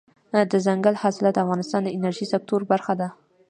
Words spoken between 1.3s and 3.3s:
د افغانستان د انرژۍ سکتور برخه ده.